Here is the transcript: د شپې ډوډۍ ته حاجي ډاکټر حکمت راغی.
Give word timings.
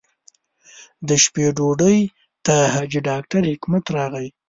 د 1.07 1.09
شپې 1.23 1.45
ډوډۍ 1.57 1.99
ته 2.45 2.55
حاجي 2.73 2.99
ډاکټر 3.09 3.41
حکمت 3.51 3.85
راغی. 3.95 4.27